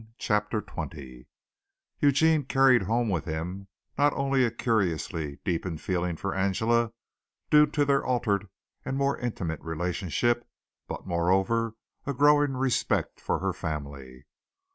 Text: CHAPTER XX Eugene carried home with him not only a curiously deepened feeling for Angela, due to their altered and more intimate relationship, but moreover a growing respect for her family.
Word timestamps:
CHAPTER 0.17 0.63
XX 0.63 1.27
Eugene 1.99 2.43
carried 2.45 2.81
home 2.81 3.07
with 3.07 3.25
him 3.25 3.67
not 3.99 4.11
only 4.13 4.43
a 4.43 4.49
curiously 4.49 5.37
deepened 5.45 5.79
feeling 5.79 6.15
for 6.15 6.33
Angela, 6.33 6.91
due 7.51 7.67
to 7.67 7.85
their 7.85 8.03
altered 8.03 8.47
and 8.83 8.97
more 8.97 9.19
intimate 9.19 9.61
relationship, 9.61 10.43
but 10.87 11.05
moreover 11.05 11.75
a 12.07 12.15
growing 12.15 12.53
respect 12.53 13.19
for 13.21 13.37
her 13.41 13.53
family. 13.53 14.25